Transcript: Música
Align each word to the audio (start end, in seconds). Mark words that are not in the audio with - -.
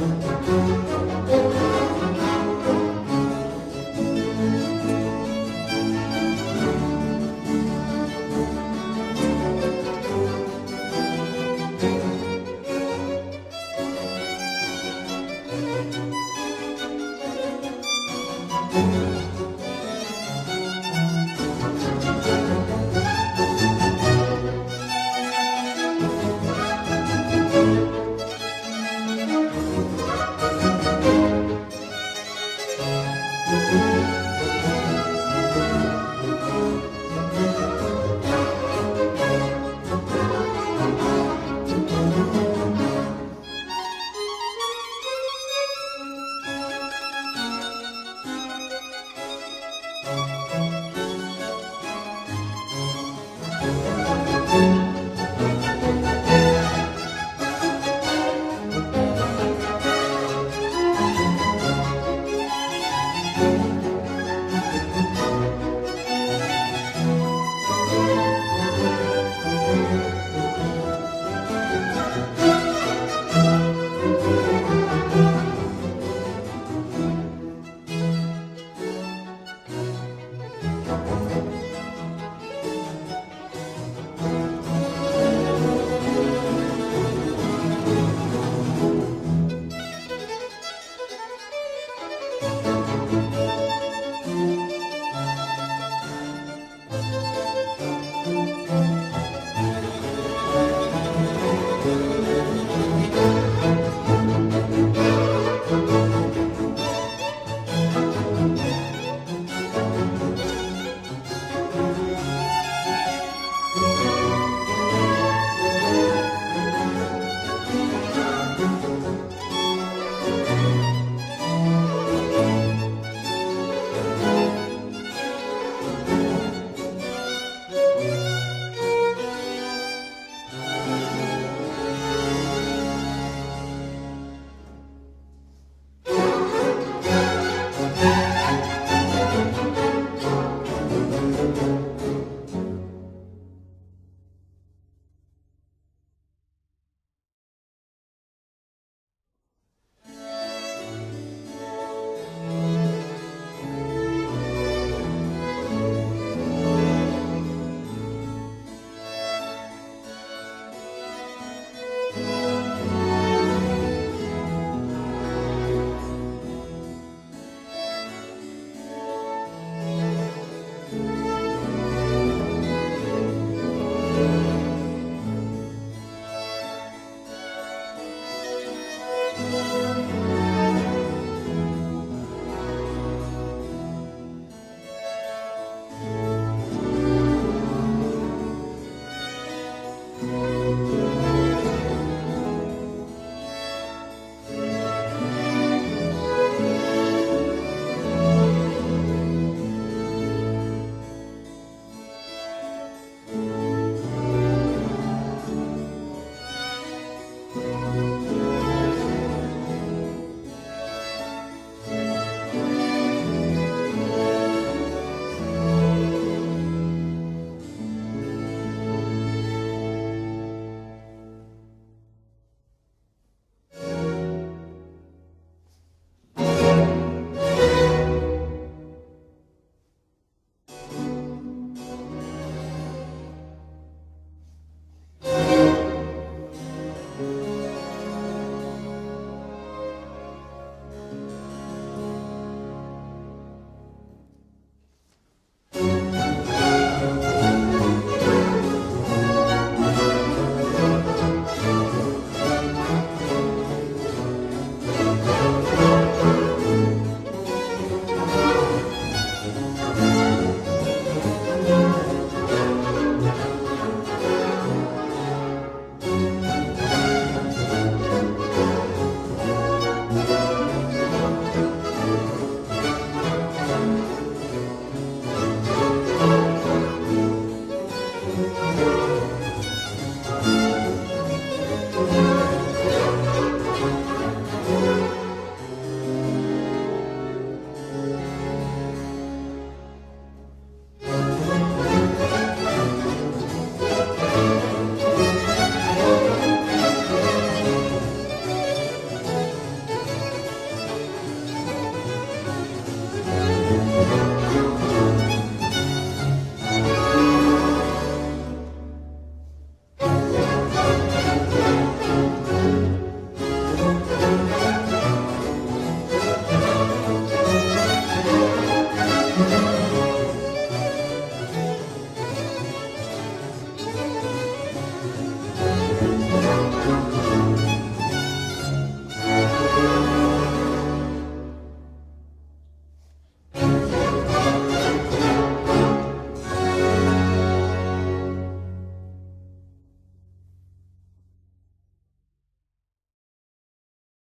Música 0.00 0.89